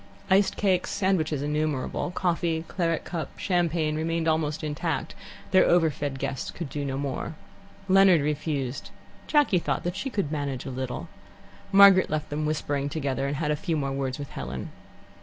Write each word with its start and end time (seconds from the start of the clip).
Iced 0.31 0.57
cakes, 0.57 0.89
sandwiches 0.89 1.43
innumerable, 1.43 2.09
coffee, 2.09 2.65
claret 2.67 3.03
cup, 3.05 3.37
champagne, 3.37 3.95
remained 3.95 4.27
almost 4.27 4.63
intact: 4.63 5.13
their 5.51 5.63
overfed 5.65 6.17
guests 6.17 6.49
could 6.49 6.69
do 6.69 6.83
no 6.83 6.97
more. 6.97 7.35
Leonard 7.87 8.19
refused. 8.21 8.89
Jacky 9.27 9.59
thought 9.59 9.85
she 9.95 10.09
could 10.09 10.31
manage 10.31 10.65
a 10.65 10.71
little. 10.71 11.07
Margaret 11.71 12.09
left 12.09 12.31
them 12.31 12.47
whispering 12.47 12.89
together 12.89 13.27
and 13.27 13.35
had 13.35 13.51
a 13.51 13.55
few 13.55 13.77
more 13.77 13.91
words 13.91 14.17
with 14.17 14.31
Helen. 14.31 14.71